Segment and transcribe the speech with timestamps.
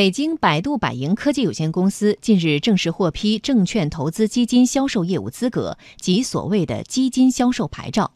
[0.00, 8.12] 北京百度百盈科技有限公司近日正式获批证券投资基金销售业务资格及所谓的基金销售牌照，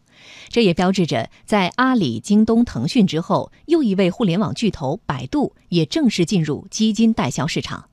[0.49, 7.91] 这也标志着在阿里、京东、腾讯之后，又一位互联网巨头百度也正式进入基金代销市场。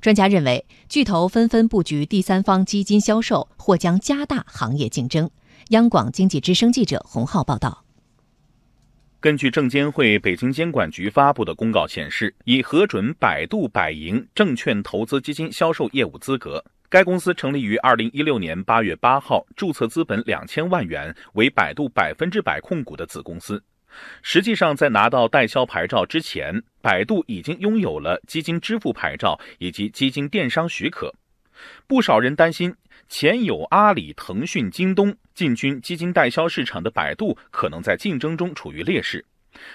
[0.00, 5.28] 专家认为，巨头纷纷布局第三方基金销售，或将加大行业竞争。
[5.68, 7.85] 央广经济之声记者洪浩报道。
[9.18, 16.62] 根据证监会北京监管局发布的公告显示，已核准百度百盈证券投资基金销售业务资格。
[16.88, 23.60] 该公司成立于二零一六年八月八号，注册资本两千万元，为百度百分之百控股的子公司。
[24.22, 31.12] 实际上，在拿到代销牌照之前，百度已经拥有了基金支付牌照以及基金电商许可。
[31.86, 32.74] 不少人担心，
[33.08, 39.24] 前有阿里、腾讯、京东进军基金代销市场的百度，可能在竞争中处于劣势。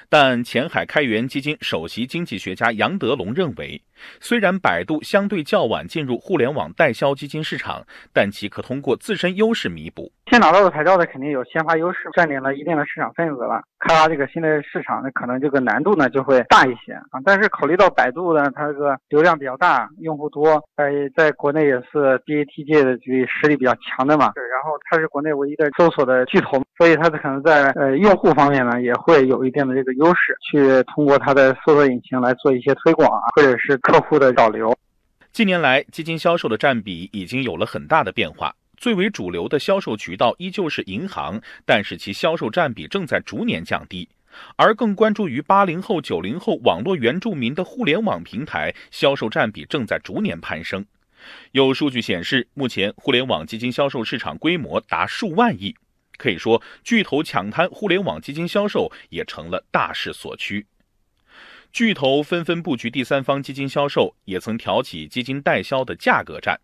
[0.09, 3.81] 但前海开源基金首席经济学家杨德龙认为，
[4.19, 10.11] 虽然百度相对较晚进入互联网代销基金市场，但其可通过自身优势弥补。
[10.31, 13.61] 先拿到的牌照的肯定有先发优势，占领了一定的市场份额了。
[13.79, 17.19] 开发这个新的市场，那可能这个难度呢就会大一些啊。
[17.25, 24.31] 但是考虑到百度呢，它这个流量比较大，用户多，在在国内也是 BAT 界的这实力比较强的嘛。
[24.33, 34.73] 对然后它是国内唯一的搜索的巨头，所以它可能在呃用户方面呢也会有一定的这个优势，去通过它的搜索引擎来做一些推广啊，或者是客户的导流。
[35.33, 38.53] 近年来，基金销售的占比已经有了很大的变化。
[38.81, 44.09] 最为主流的销售渠道依旧是银行，但是其销售占比正在逐年降低。
[44.55, 50.83] 而更关注于八零后、九零后网络原住民的互联网平台销售占比正在逐年攀升。
[51.51, 55.75] 有数据显示，目前互联网基金销售市场规模达数万亿，
[56.17, 60.65] 可以说巨头抢滩互联网基金销售也成了大势所趋。
[61.71, 66.59] 巨头纷纷布局第三方基金销售，也曾挑起基金代销的价格战。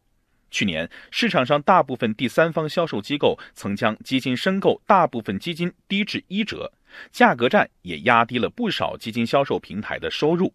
[0.50, 6.72] 去年市场上大部分第三方销售机构曾将基金申购大部分基金低至一折，
[7.12, 10.54] 价格战也压低了不少基金销售平台的收入。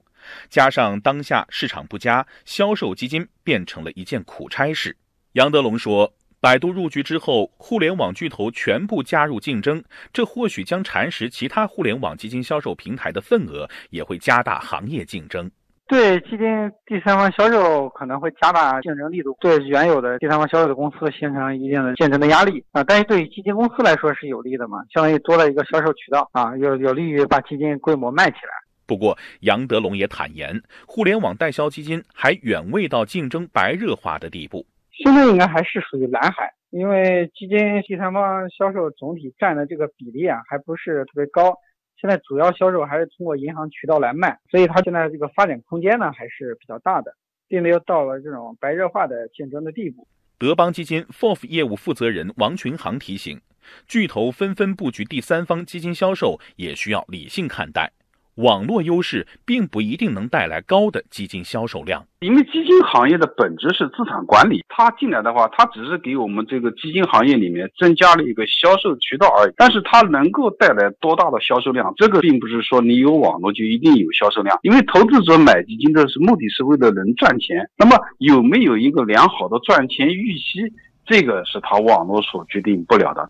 [0.49, 4.97] 加上当下市场不佳，销售基金变成了一件苦差事。
[5.33, 15.51] 杨德龙说：“百度入局之后，互联网巨头全部加入竞争，这或许将蚕食其他互联网基金销售平台的份额，也会加大行业竞争。”
[15.93, 22.83] 对基金第三方销售可能会加大竞争力度，对原有的第三方销售的公司形成一定的竞争的压力啊。
[22.83, 28.53] 但是对于基金公司来说是有利的嘛，相当于多了一个销售渠道啊，有有利于把基金规模卖起来。
[28.87, 41.55] 不过杨德龙也坦言，互联网代销基金还远未到竞争白热化的地步，现在应该还是属于蓝海，因为基金第三方销售总体占的这个比例啊，还不是特别高。
[42.03, 47.15] 现在主要销售还是通过银行渠道来卖，所以它现在这个发展空间呢还是比较大的，
[47.47, 50.09] 并没有到了这种白热化的竞争的地步。
[50.37, 53.41] 德邦基金 FOF 业务负责人王群航提醒，
[53.87, 57.93] 巨头纷纷布局第三方基金销售，也需要理性看待。
[58.37, 69.53] 网络优势并不一定能带来高的基金销售量，因为基金行业的本质是资产管理，它进来的话，它只是给我们这个基金行业里面增加了一个销售渠道而已。
[69.57, 80.61] 但是它能够带来多大的销售量，这个并不是说你有网络就一定有销售量，因为投资者买基金的是目的是为了能赚钱，那么有没有一个良好的赚钱预期，
[81.05, 83.29] 这个是他网络所决定不了的。